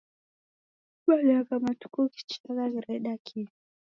[0.99, 3.51] Simanyagha matuku ghichagha ghireda kihi?